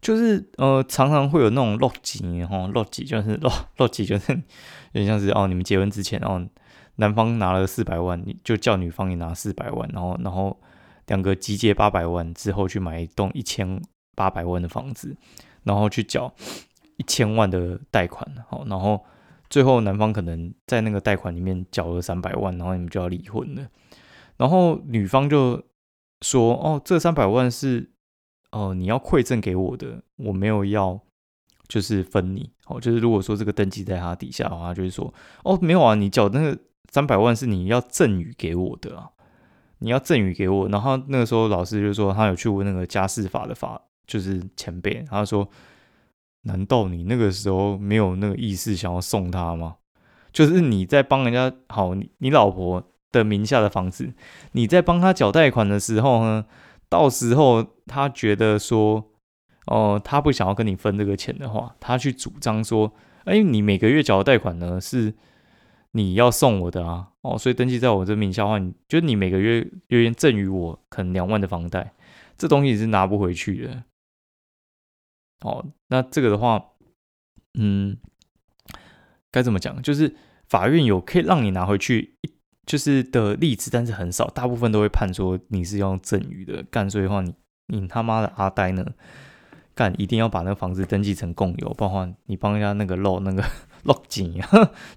[0.06, 4.34] 就是呃，常常会有那种落级，哈，落级就是 落落级就是
[4.94, 6.48] 有点像是哦，你们结婚之前，哦，
[6.98, 10.62] 男方拿了四百万，你就叫女方也拿四百万，然后然后
[11.08, 13.82] 两个集结八百万之后去买一栋一千
[14.16, 15.18] 八百万的房子，
[15.64, 16.32] 然后去缴
[16.98, 19.04] 一千万的贷款，好，然后
[19.50, 23.68] 最后男方可能在那个贷款里面缴了三百万，然后你们就要离婚了。
[24.38, 25.64] 然后女方就
[26.22, 27.90] 说：“哦，这三百万是
[28.56, 30.98] 哦你要馈赠给我的，我没有要，
[31.68, 32.50] 就是分你。
[32.68, 35.14] 哦，就是如果说这个登记在他底下的话，就是说
[35.44, 36.58] 哦没有啊，你缴那个
[36.90, 39.10] 三百万是你要赠与给我的啊，
[39.80, 40.70] 你要赠与给我。
[40.70, 45.48] 然后那个时候老师就说他有去问那个家事法的法，就是前辈，他说：
[46.44, 49.76] 难道你那个时候没有那个意思想要送他吗？
[50.32, 52.82] 就是你在帮人家好，你你老婆。”
[53.16, 54.14] 的名下的房子，
[54.52, 56.46] 你在帮他缴贷款的时候呢，
[56.90, 59.12] 到时候他觉得说，
[59.68, 62.94] 哦，他不想要跟你分这个钱的话，他去主张说，
[63.26, 65.14] 哎，你每个月缴的贷款呢是
[65.92, 71.94] 你要送我的啊，哦，所以登记在我这名下的话，你就你每个月有点赠予我可能两万的房贷，
[72.38, 73.84] 这东西是拿不回去的。
[75.42, 76.64] 哦，那这个的话，
[77.56, 77.98] 嗯，
[79.32, 79.82] 该怎么讲？
[79.82, 80.16] 就是
[80.48, 82.35] 法院有可以让你拿回去一。
[82.66, 87.32] 就是的例子，但是很少，大部分都会判说你是用赠与的干，所以话你
[87.68, 88.84] 你他妈的阿呆呢
[89.76, 93.44] 干，一定要把那房子登记成共有，不然你帮人家那个漏那个
[93.84, 94.42] 漏井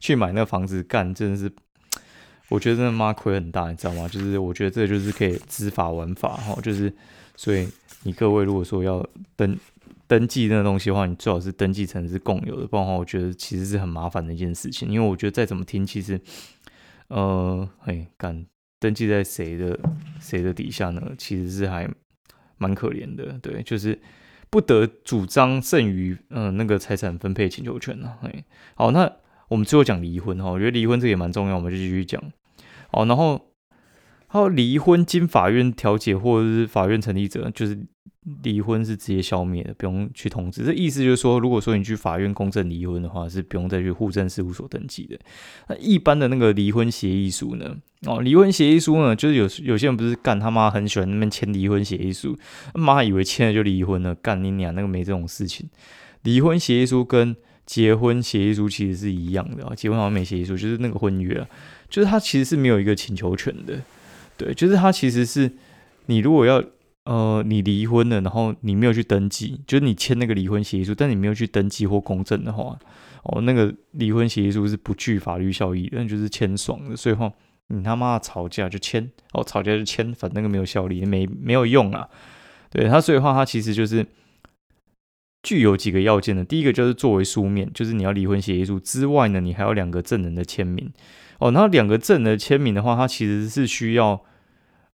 [0.01, 1.53] 去买那房子干，真的是
[2.49, 4.09] 我觉得真的妈亏很大，你知道吗？
[4.09, 6.91] 就是我觉得这就是可以知法玩法哈，就是
[7.37, 7.69] 所以
[8.05, 9.55] 你各位如果说要登
[10.07, 16.19] 登记那东西的话，你最好是登记成是共有的，不然的话我觉得其实是很麻烦的一件事情，因为我觉得再怎么听，其实。
[17.09, 18.47] 呃，嘿，敢
[18.79, 19.79] 登记在谁的
[20.21, 21.13] 谁的底下呢？
[21.19, 21.89] 其实是还
[22.57, 23.99] 蛮可怜的，对，就是
[24.51, 28.15] 不得主张剩余嗯那个财产分配请求权呢。
[28.21, 28.45] 嘿，
[28.75, 29.11] 好，那
[29.49, 32.23] 我们最后讲离婚哈，我觉得离婚这也蛮重要，我们就继续讲。
[32.91, 33.53] 好，然后
[34.27, 37.87] 还有离婚经法院调解或者是法院成立者，就是。
[38.43, 40.65] 离婚是直接消灭的，不用去通知。
[40.65, 45.19] 这意思就是说，如果说你去法院公证离婚的话，是不用再去户政事务所登记的。
[45.69, 47.77] 那一般的那个离婚协议书呢？
[48.07, 52.39] 哦，离婚协议书呢，就是有有些人不是干他妈很喜欢那边签离婚协议书，
[52.75, 55.69] 妈以为签了就离婚了，干你娘那个没这种事情。
[56.23, 57.37] 离婚协议书跟
[57.67, 61.47] 结婚协议书其实是一样的，结婚好像没协议书，就是那个婚约，
[61.89, 63.81] 就是他其实是没有一个请求权的。
[64.37, 65.53] 对，就是他其实是
[66.07, 66.65] 你如果要。
[67.09, 72.79] 呃，你离婚了，然后你没有去登记，就是你签那个离婚协议书，但你没有去登记或公证的话，
[73.23, 76.95] 哦，那个离婚协议书是不具法律效益，那就是签爽的。
[76.95, 77.33] 所以话，
[77.69, 82.07] 你他妈吵架就签，哦，吵架就签，反正那个没有效力，没没有用啊。
[82.69, 84.07] 对他，所以话他其实就是
[85.43, 86.45] 具有几个要件的。
[86.45, 90.93] 第一个就是作为书面，就是你要离婚协议书之外呢，你还有两个证人的签名。
[91.39, 94.23] 哦，那两个证人签名的话，他其实是需要。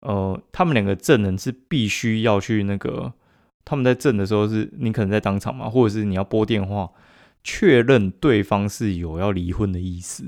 [0.03, 3.13] 呃，他们两个证人是必须要去那个，
[3.65, 6.91] 他们在证的时候是，你可能在当场嘛，或者是你要拨电话
[7.45, 10.25] 确认对方是有要离婚的意思。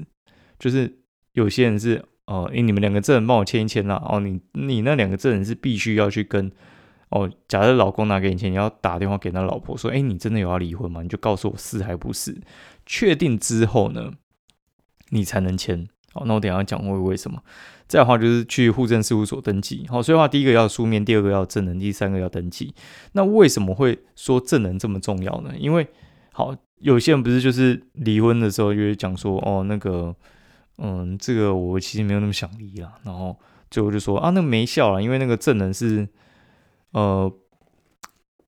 [0.59, 1.01] 就是
[1.33, 6.51] 有些人是，哦，诶，你们两个证人帮我签一签啦，哦，你你那两个证人是必须要去跟，
[7.09, 11.03] 哦，假设老公拿给你钱，你要打电话给那老婆说，哎，你真的有要离婚吗？
[11.03, 12.41] 你就告诉我是还不是？
[12.87, 14.13] 确定之后呢，
[15.11, 15.89] 你才能签。
[16.13, 17.43] 好，那我等下讲为为什么。
[17.87, 19.85] 再的话就是去户政事务所登记。
[19.89, 22.75] 好，所以话第一个要书面，第二个要证人，第三个要登记。
[23.13, 25.53] 那为什么会说证人这么重要呢？
[25.59, 25.87] 因为
[26.33, 30.17] 好，有些人不是就是离婚的时候就是讲说，哦，那个
[30.79, 32.95] 嗯，这个我其实没有那么想离啦。
[33.05, 33.39] 然后
[33.71, 36.09] 最后就说啊，那没效了，因为那个证人是
[36.93, 37.31] 呃，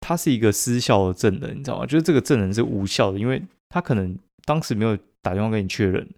[0.00, 1.86] 他是一个失效的证人，你知道吗？
[1.86, 6.08] 就是这个证人是无效的，因为他可能当时没有打电话跟你确认，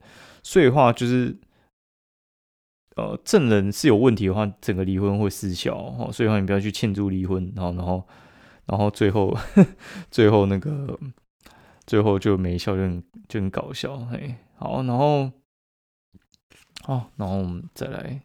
[0.45, 1.37] 所以话就是。
[2.99, 8.09] 呃，证人是有问题的话，整个离婚会失效哦，所以话你不要去庆祝离婚，然后，然后，
[8.67, 9.33] 然后最后，
[10.11, 10.99] 最后那个，
[11.87, 15.31] 最后就没效，就很就很搞笑，嘿，好，然后，
[16.83, 18.21] 好，然后我们再来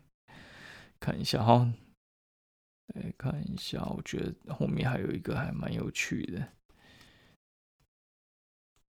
[1.00, 1.72] 看一下哈，
[2.96, 6.40] 来看一下，我觉得后面还有一个还蛮有趣的，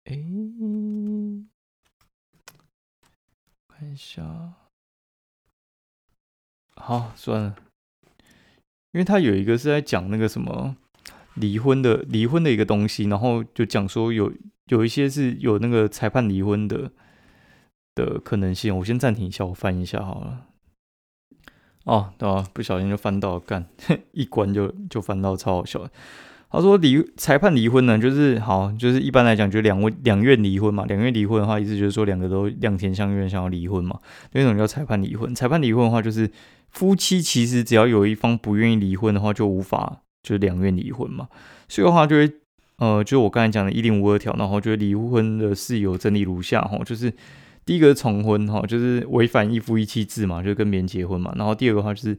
[0.05, 0.23] 哎，
[3.67, 4.70] 看一下。
[6.81, 7.57] 好，算了，
[8.93, 10.75] 因为他有一个是在讲那个什么
[11.35, 14.33] 离婚的离婚的一个东西，然后就讲说有
[14.67, 16.91] 有一些是有那个裁判离婚的
[17.95, 18.77] 的可能性。
[18.79, 20.47] 我先暂停一下，我翻一下好了。
[21.85, 22.47] 哦，对吧？
[22.53, 23.67] 不小心就翻到干，
[24.13, 25.89] 一关就就翻到，超好笑。
[26.53, 30.85] 他说离裁判离婚呢，就是好，就是一般来讲，就两位两愿离婚嘛。
[30.87, 33.97] 两愿离婚的话，意思就是说两个都两情相悦，想要离婚嘛。
[34.33, 35.33] 那种叫裁判离婚。
[35.33, 36.29] 裁判离婚的话，就是
[36.71, 41.29] 夫妻其实只要有一方不愿意离婚的话，就无法就是两愿离婚嘛。
[41.69, 42.29] 所以的话就会
[42.79, 47.13] 呃，就我刚才讲的一零五二条，然后就离婚的事由整理如下哈，就是
[47.65, 51.33] 第一个是重婚哈，就是违反一夫一妻制嘛，就跟别人结婚嘛。
[51.37, 52.19] 然后第二个话就是。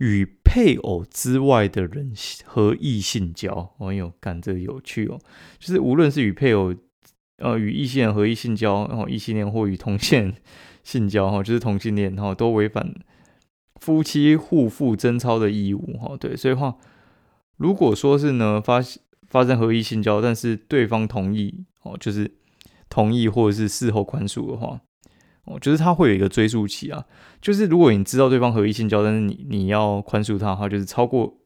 [0.00, 2.10] 与配偶之外的人
[2.44, 5.20] 和异性交，哦哟，感这有趣哦。
[5.58, 6.74] 就是无论是与配偶，
[7.36, 10.34] 呃，与异性和异性交，然后异性恋或与同性
[10.82, 12.94] 性交，哈，就是同性恋，哈，都违反
[13.76, 16.34] 夫妻互负贞操的义务，哈，对。
[16.34, 16.76] 所以话，
[17.58, 18.80] 如果说是呢发
[19.28, 22.32] 发生合意性交，但是对方同意，哦，就是
[22.88, 24.80] 同意或者是事后宽恕的话。
[25.44, 27.04] 哦，就是他会有一个追诉期啊，
[27.40, 31.38] 就是如果你知道对方合意性交，但是你你要宽恕他的话，就是超过，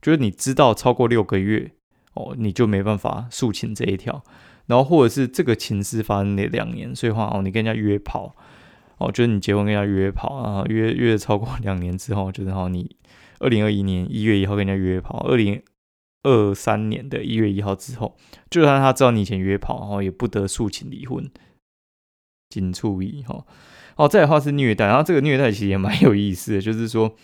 [0.00, 1.72] 就是你知道超过六个月，
[2.14, 4.24] 哦，你就没办法诉请这一条，
[4.66, 8.34] 然后或者是这个情事发生那两年，所以话哦，你跟人家约炮，
[8.98, 12.96] 哦，就是你结婚跟人家约跑啊，约约超过两年之后，就是好你
[13.40, 15.62] 二零二一年一月一号跟人家约跑，二零
[16.22, 18.16] 二三年的一月一号之后，
[18.48, 21.30] 就算他知道你以前约跑，然后也不得诉请离婚。
[22.60, 23.44] 仅处理哈，
[23.96, 27.14] 哦，再的话是虐待，然后这个虐待其实也蛮有意思的，就是说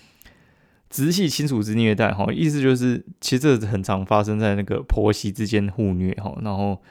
[0.88, 6.82] 直系亲属之虐待哈，意思就是其实这很常发生在那个婆媳之间互虐哈，然后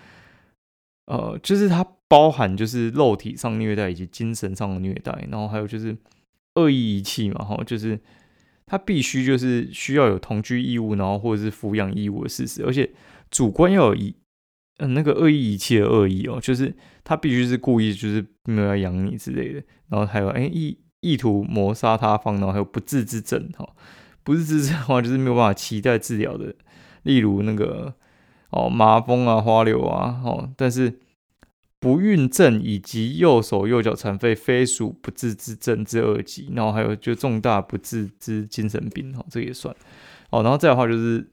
[1.07, 5.97] 呃，就是它包含就是肉体上虐待以及精神上的虐待，然后还有就是
[6.55, 7.99] 恶意遗弃嘛哈，就是
[8.65, 12.89] 他必须就是需要有同居义务，然后或者是抚养义务的事实，而且
[13.29, 14.15] 主观要有一。
[14.79, 19.61] 嗯，那个恶意遗弃的恶意哦，就是他必须是故意，就是没有要养你之类的。
[19.89, 23.67] 然后还有，哎，意意图谋杀他方，然后还有不治之症哈，
[24.23, 26.55] 不治之症的话，就是没有办法期待治疗的，
[27.03, 27.93] 例如那个
[28.51, 30.99] 哦麻风啊、花柳啊，哦，但是
[31.81, 36.49] 不孕症以及右手右脚残废非属不治之症之二级。
[36.55, 39.75] 然后还有就重大不治之精神病哈，这也算
[40.29, 40.41] 哦。
[40.41, 41.29] 然后再的话就是。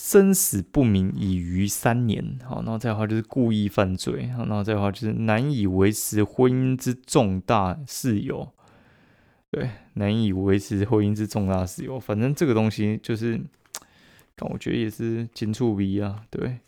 [0.00, 8.48] 生死不明已逾三年，好，然后再的话就是故意犯罪，好，然后再的话就是难以维持婚姻之重大事由，
[9.50, 13.40] 对，难以维持婚姻之重大事由，反正这个东西就是，
[14.36, 16.60] 但我觉得也是金触鼻啊，对，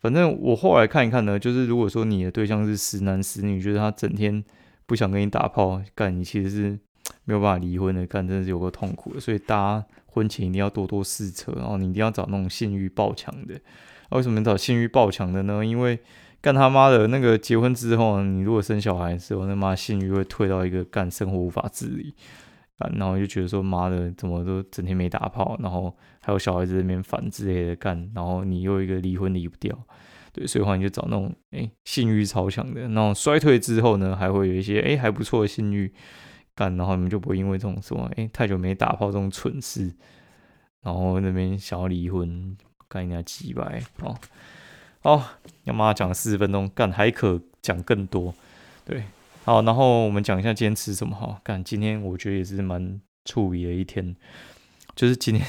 [0.00, 4.42] 反正我后来看一看呢，就是如果说你的对象是死男死女，就是他整天
[4.86, 6.78] 不想跟你打炮，干你其实是
[7.24, 9.86] 没有办法离婚的，干真的是有个痛苦的，所以大家。
[10.16, 13.54] 婚前一定要多多试车，然后你一定要找那种性欲爆强的。
[14.10, 15.64] 为什么找性欲爆强的呢？
[15.64, 15.98] 因为
[16.40, 22.14] 干他妈的那个结婚之后，你如果生小孩的时候，那妈性欲会退到一个干生活无法自理，
[22.78, 29.78] 啊然后就觉得说妈的怎么都整天没打炮，然后还有小孩子那边烦之类的干，然后你又一个离婚离不掉，
[30.32, 35.92] 对，所以话你就找那种哎性欲超强的，那种衰退之后呢，还会有一些哎还不错的性欲。
[36.54, 39.94] 干，然后你们就不会因为这种什么，哎，太久没打炮这种蠢事，
[40.86, 42.56] 然后那边想要离婚，
[42.88, 44.16] 干人家几百哦，
[45.02, 45.22] 好，
[45.64, 48.32] 要妈讲四十分钟，干还可讲更多，
[48.84, 49.02] 对，
[49.44, 54.14] 好，然后我们讲一下今天吃什么哈，干，今天我觉得也是蛮处理的一天，
[54.94, 55.44] 就是今天，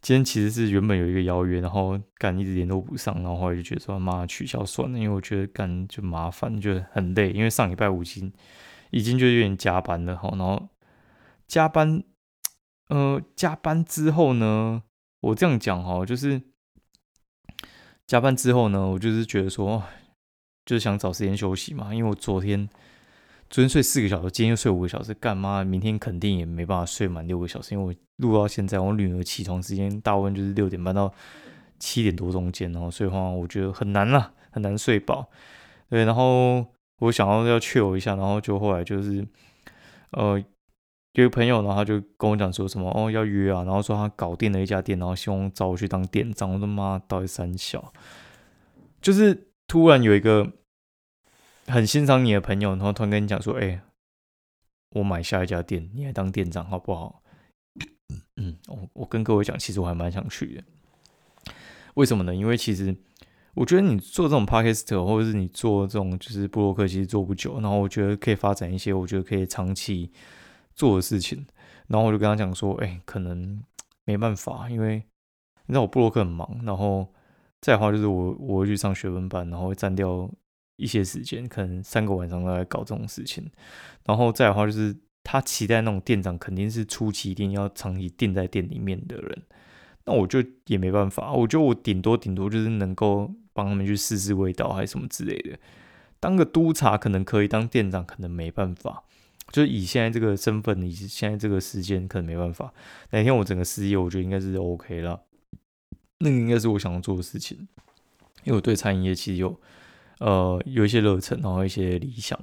[0.00, 8.32] 今天其实是原本有一个邀约，然后干一直联络不上，然后后来就觉得说妈取消算了，因为我觉得干就麻烦，就很累，因为上礼拜五已经。
[8.94, 10.68] 已经就有点加班了哈，然后
[11.48, 12.02] 加班，
[12.92, 14.82] 呃，加班之后呢，
[15.22, 16.42] 我这样讲哈，就是
[18.06, 19.82] 加班之后呢，我就是觉得说，
[20.66, 22.68] 就是想找时间休息嘛，因为我昨天
[23.48, 25.64] 昨天睡四个小时，今天又睡五个小时，干嘛？
[25.64, 31.10] 明天肯定也没办法睡满六个小时，因为我录到现在，我女儿起床时间大部分就是六点半到
[31.78, 35.30] 七点多中间，然后所以话我觉得很难啦，很难睡饱。
[35.88, 36.66] 对，然后
[36.98, 39.26] 我想要要确我一下，然后就后来就是
[40.10, 40.38] 呃
[41.12, 46.52] 有个朋友，然后他就跟我讲说什么哦要约啊，然后说他搞定了一家店，然后希望找我去当店长。
[46.52, 47.92] 我的妈，到底三小，
[49.00, 50.52] 就是突然有一个。
[51.68, 53.80] 很欣赏你的朋友，然后突然跟你讲说：“哎，
[54.96, 57.22] 我买下一家店，你来当店长好不好？”
[58.36, 60.64] 嗯，我我跟各位讲，其实我还蛮想去的。
[61.94, 62.34] 为什么呢？
[62.34, 62.94] 因为其实
[63.54, 67.60] 我觉得你做这种 podcast 或者是你做这种就是布洛克，其实做不久。
[67.60, 70.10] 然后我觉得可以发展一些我觉得可以长期
[70.74, 71.46] 做的事情。
[71.88, 73.62] 然后我就跟他讲说：“哎，可能
[74.04, 75.04] 没办法，因为
[75.66, 76.60] 你知道我布洛克很忙。
[76.64, 77.12] 然后
[77.60, 80.30] 再的话就是我我会去上学分班，然后会占掉。”
[80.76, 83.48] 一些时间，可能三个晚上都在搞这种事情，
[84.04, 89.42] 然后再的话就是他期待那种店长肯定是初期一定要长期定在店里面的人，
[90.06, 95.56] 那我就也没办法，我觉得我顶多顶多就是能够帮他们去试试味道还是什么之类的，
[96.18, 99.04] 当个督察可能可以，当店长可能没办法，
[99.52, 102.72] 就以现在这个身份，以及现在这个时间可能没办法，
[103.10, 105.20] 哪天我整个事业我觉得应该是 OK 了，
[106.18, 107.68] 那个应该是我想要做的事情，
[108.42, 109.60] 因为我对餐饮业其实有。
[110.18, 112.38] 呃，有一些热忱，然后一些理想，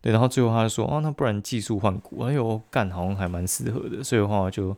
[0.00, 4.76] 对，然后最后他就说，哦，那不然技术换股，哎呦，干好像还蛮适合的，所以的话就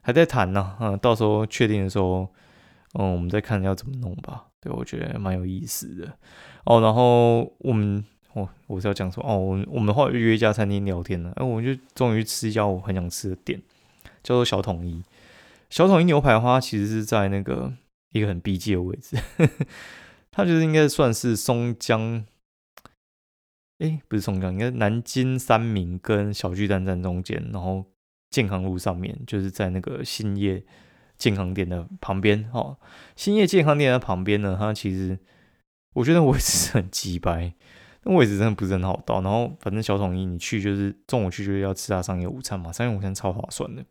[0.00, 2.26] 还在谈呢，嗯，到时候确定的时候，
[2.94, 6.12] 嗯，我们再看要怎么弄吧，对我觉得蛮有意思的，
[6.64, 8.04] 哦，然后我们，
[8.36, 13.62] 哦，我是要讲说，哦，我我们后来约一家餐厅聊天了，哎，我们就终于吃一家我很想吃的店，
[14.22, 15.02] 叫做小统一，
[15.70, 17.72] 小统一牛排花其实是在那个
[18.10, 19.16] 一个很逼近的位置。
[20.30, 22.26] 它就是应该算是松江，
[23.78, 27.86] 哎，不是松江，应该南京三明跟小巨蛋站中间，然后
[28.28, 30.62] 健康路上面，就是在那个兴业
[31.16, 32.50] 健康店的旁边。
[32.52, 32.76] 哦，
[33.16, 35.18] 兴业健康店的旁边呢，它其实
[35.94, 37.54] 我觉得位置很鸡掰，
[38.06, 39.20] 那位置真的不是很好到。
[39.20, 43.84] 然后反正小统一你去就是中午去就是要吃他商业午餐嘛，商业午餐超划算的。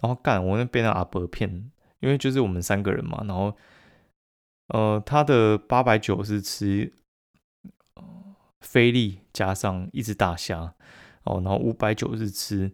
[0.00, 1.70] 然后干我那被那阿伯骗，
[2.00, 3.56] 因为就是我们三个人嘛，然后。
[4.72, 6.92] 呃，他的八百九是吃
[8.60, 10.72] 菲力加上一只大虾
[11.24, 12.70] 哦，然后五百九是吃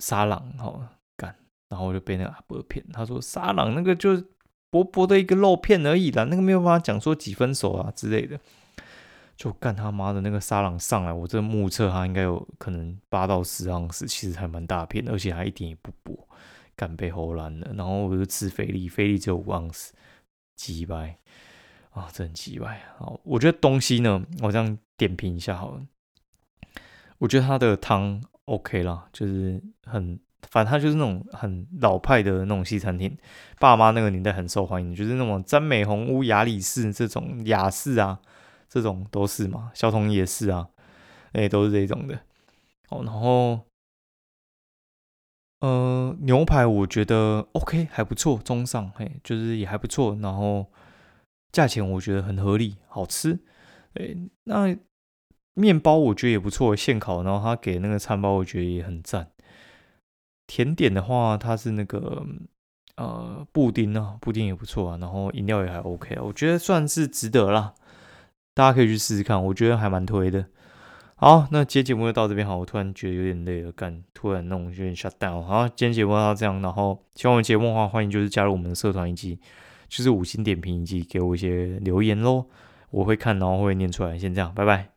[0.00, 0.86] 沙朗哦，
[1.16, 1.34] 干，
[1.70, 4.22] 然后我就被那个阿伯骗，他说沙朗那个就是
[4.68, 8.38] 薄薄的一个肉片而已啦，那个没有办法讲说几分熟啊之类的，
[9.36, 16.28] 就干他妈的那个沙朗上来，我这目测他应该有可能八到十盎司，其实还蛮大片的，而且还一点也不薄，
[16.76, 19.92] 干被齁烂了，然后我就吃菲力，菲力只有五盎司。
[20.56, 21.18] 鸡掰
[21.90, 22.80] 啊，真鸡掰！
[22.96, 25.82] 好，我觉得东西呢，我这样点评一下好了。
[27.18, 33.18] 我觉得它的汤 OK 啦，就是很，反正它就是那种很老派的那种西餐厅，
[33.58, 38.20] 爸妈那个年代很受欢迎，就是那种詹美红屋、雅里士这种雅士啊，
[38.74, 40.68] 这种都是嘛，小童也是啊，
[41.32, 42.18] 哎，都是这种的。
[42.90, 43.60] 哦，然后。
[45.60, 50.14] 呃，牛排我觉得 OK 还不错，中上，嘿，就是也还不错。
[50.20, 50.70] 然后
[51.52, 53.40] 价钱我觉得很合理，好吃。
[53.94, 54.76] 哎，那
[55.54, 57.22] 面包我觉得也不错，现烤。
[57.22, 59.30] 然后他给那个餐包，我觉得也很赞。
[60.46, 62.26] 甜点的话，它是那个
[62.96, 64.98] 呃布丁啊，布丁也不错啊。
[64.98, 67.72] 然后饮料也还 OK，我觉得算是值得啦。
[68.54, 70.46] 大家可以去试试看，我觉得还蛮推的。
[71.16, 72.46] 好，那今天节目就到这边。
[72.46, 75.42] 好，我突然觉得有点累了，干，突然那种有点 shut down。
[75.42, 79.38] 好，今天节目到这样，然后喜欢我们节目的话，欢迎就是加入我们的社团以及
[79.88, 82.46] 就是五星点评以及给我一些留言喽，
[82.90, 84.18] 我会看，然后会念出来。
[84.18, 84.93] 先这样，拜拜。